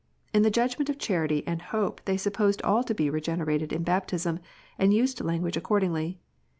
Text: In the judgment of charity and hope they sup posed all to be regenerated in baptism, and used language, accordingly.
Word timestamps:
In 0.33 0.41
the 0.41 0.49
judgment 0.49 0.89
of 0.89 0.97
charity 0.97 1.43
and 1.45 1.61
hope 1.61 2.01
they 2.05 2.17
sup 2.17 2.33
posed 2.33 2.59
all 2.63 2.83
to 2.85 2.95
be 2.95 3.07
regenerated 3.11 3.71
in 3.71 3.83
baptism, 3.83 4.39
and 4.79 4.91
used 4.95 5.21
language, 5.23 5.57
accordingly. 5.57 6.17